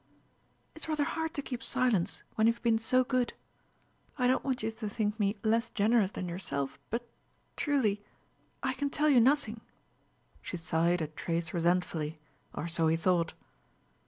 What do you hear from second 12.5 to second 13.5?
or so he thought.